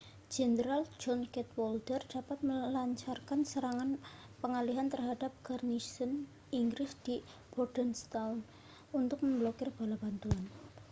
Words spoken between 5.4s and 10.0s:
garnisun inggris di bordentown untuk memblokir bala